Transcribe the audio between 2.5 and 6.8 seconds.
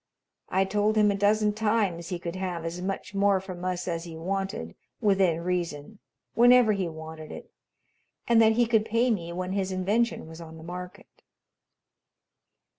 as much more from us as he wanted, within reason, whenever